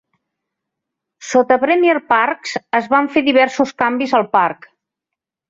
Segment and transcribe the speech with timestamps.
[1.31, 4.69] Sota Premier Parks, es van fer diversos canvis al parc.